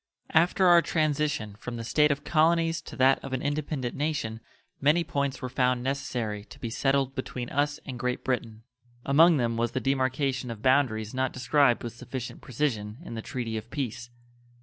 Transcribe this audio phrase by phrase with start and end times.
[0.33, 4.41] After our transition from the state of colonies to that of an independent nation
[4.79, 8.63] many points were found necessary to be settled between us and Great Britain.
[9.05, 13.57] Among them was the demarcation of boundaries not described with sufficient precision in the treaty
[13.57, 14.09] of peace.